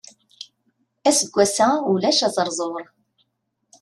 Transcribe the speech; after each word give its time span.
Aseggas-a 1.07 1.69
ulac 1.91 2.19
aẓerẓur. 2.27 2.85